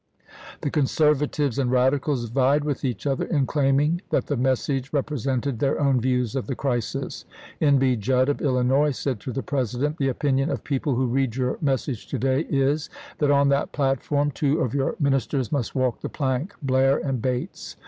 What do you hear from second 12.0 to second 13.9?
to day is, that on that